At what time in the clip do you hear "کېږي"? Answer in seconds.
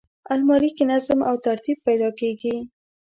2.19-2.55